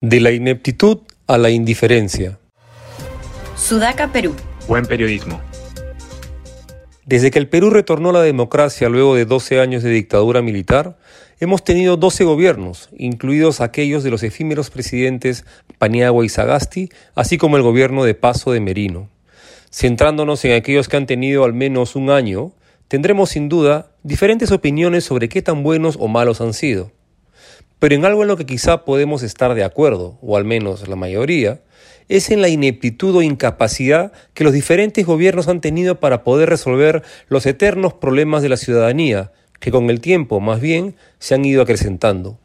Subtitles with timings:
[0.00, 2.38] De la ineptitud a la indiferencia.
[3.56, 4.32] Sudaca, Perú.
[4.68, 5.40] Buen periodismo.
[7.04, 10.98] Desde que el Perú retornó a la democracia luego de 12 años de dictadura militar,
[11.40, 15.44] hemos tenido 12 gobiernos, incluidos aquellos de los efímeros presidentes
[15.78, 19.08] Paniagua y Sagasti, así como el gobierno de Paso de Merino.
[19.72, 22.52] Centrándonos en aquellos que han tenido al menos un año,
[22.86, 26.92] tendremos sin duda diferentes opiniones sobre qué tan buenos o malos han sido.
[27.78, 30.96] Pero en algo en lo que quizá podemos estar de acuerdo, o al menos la
[30.96, 31.60] mayoría,
[32.08, 37.02] es en la ineptitud o incapacidad que los diferentes gobiernos han tenido para poder resolver
[37.28, 39.30] los eternos problemas de la ciudadanía,
[39.60, 42.38] que con el tiempo más bien se han ido acrecentando.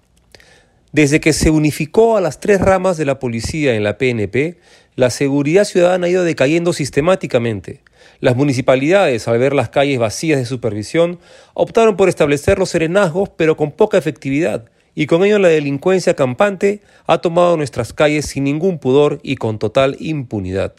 [0.91, 4.59] Desde que se unificó a las tres ramas de la policía en la PNP,
[4.95, 7.81] la seguridad ciudadana ha ido decayendo sistemáticamente.
[8.19, 11.19] Las municipalidades, al ver las calles vacías de supervisión,
[11.55, 16.81] optaron por establecer los serenazgos, pero con poca efectividad, y con ello la delincuencia campante
[17.07, 20.73] ha tomado nuestras calles sin ningún pudor y con total impunidad.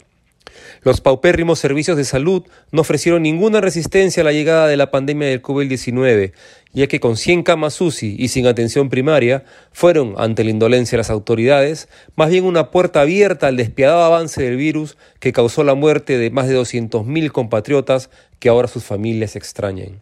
[0.82, 5.28] Los paupérrimos servicios de salud no ofrecieron ninguna resistencia a la llegada de la pandemia
[5.28, 6.32] del COVID-19,
[6.72, 10.98] ya que con 100 camas UCI y sin atención primaria fueron, ante la indolencia de
[10.98, 15.74] las autoridades, más bien una puerta abierta al despiadado avance del virus que causó la
[15.74, 20.00] muerte de más de 200.000 compatriotas que ahora sus familias extrañan.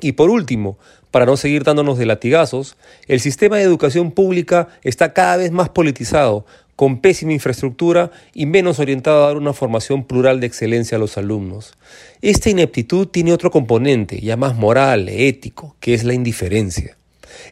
[0.00, 0.78] Y por último,
[1.10, 5.68] para no seguir dándonos de latigazos, el sistema de educación pública está cada vez más
[5.68, 10.98] politizado, con pésima infraestructura y menos orientado a dar una formación plural de excelencia a
[10.98, 11.74] los alumnos.
[12.22, 16.96] Esta ineptitud tiene otro componente, ya más moral, ético, que es la indiferencia.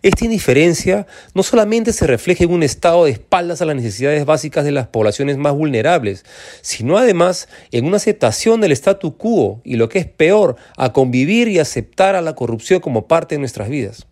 [0.02, 4.64] Esta indiferencia no solamente se refleja en un estado de espaldas a las necesidades básicas
[4.64, 6.24] de las poblaciones más vulnerables,
[6.60, 11.48] sino además en una aceptación del statu quo y lo que es peor, a convivir
[11.48, 14.06] y aceptar a la corrupción como parte de nuestras vidas.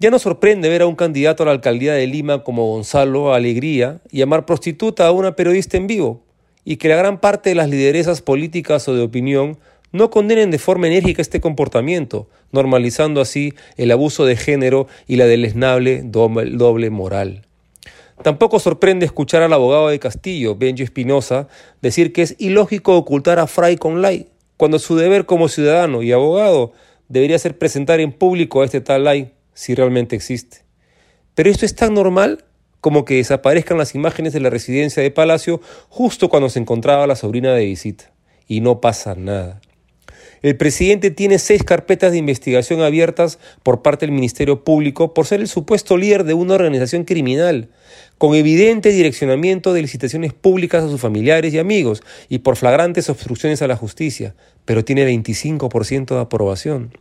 [0.00, 4.00] Ya nos sorprende ver a un candidato a la alcaldía de Lima como Gonzalo Alegría
[4.10, 6.24] llamar prostituta a una periodista en vivo
[6.64, 9.58] y que la gran parte de las lideresas políticas o de opinión
[9.94, 15.26] no condenen de forma enérgica este comportamiento, normalizando así el abuso de género y la
[15.26, 17.46] deleznable doble, moral.
[18.24, 21.46] Tampoco sorprende escuchar al abogado de Castillo, Benjo Espinosa,
[21.80, 24.26] decir que es ilógico ocultar a Fray Conlay,
[24.56, 26.72] cuando su deber como ciudadano y abogado
[27.08, 30.64] debería ser presentar en público a este tal ley, si realmente existe.
[31.36, 32.44] Pero esto es tan normal
[32.80, 37.14] como que desaparezcan las imágenes de la residencia de Palacio justo cuando se encontraba la
[37.14, 38.10] sobrina de visita.
[38.48, 39.60] Y no pasa nada.
[40.44, 45.40] El presidente tiene seis carpetas de investigación abiertas por parte del Ministerio Público por ser
[45.40, 47.70] el supuesto líder de una organización criminal,
[48.18, 53.62] con evidente direccionamiento de licitaciones públicas a sus familiares y amigos y por flagrantes obstrucciones
[53.62, 54.34] a la justicia,
[54.66, 56.92] pero tiene 25% de aprobación.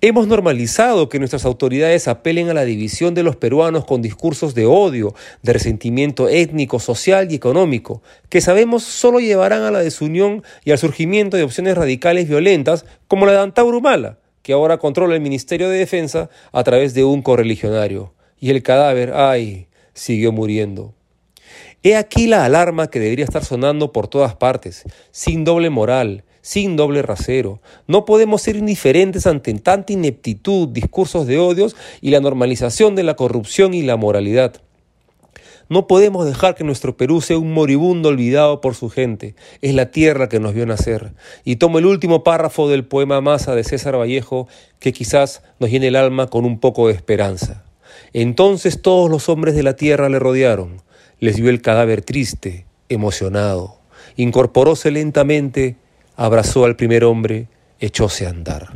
[0.00, 4.64] Hemos normalizado que nuestras autoridades apelen a la división de los peruanos con discursos de
[4.64, 10.70] odio, de resentimiento étnico, social y económico, que sabemos solo llevarán a la desunión y
[10.70, 15.20] al surgimiento de opciones radicales violentas como la de Antauro Mala, que ahora controla el
[15.20, 18.14] Ministerio de Defensa a través de un correligionario.
[18.38, 20.94] Y el cadáver, ay, siguió muriendo.
[21.82, 26.76] He aquí la alarma que debería estar sonando por todas partes, sin doble moral, sin
[26.76, 27.60] doble rasero.
[27.86, 33.16] No podemos ser indiferentes ante tanta ineptitud, discursos de odios y la normalización de la
[33.16, 34.60] corrupción y la moralidad.
[35.70, 39.34] No podemos dejar que nuestro Perú sea un moribundo olvidado por su gente.
[39.60, 41.12] Es la tierra que nos vio nacer.
[41.44, 45.88] Y tomo el último párrafo del poema Masa de César Vallejo, que quizás nos llene
[45.88, 47.64] el alma con un poco de esperanza.
[48.14, 50.80] Entonces todos los hombres de la tierra le rodearon.
[51.20, 53.76] Les vio el cadáver triste, emocionado.
[54.16, 55.76] Incorporóse lentamente
[56.18, 57.46] abrazó al primer hombre,
[57.78, 58.72] echóse a andar.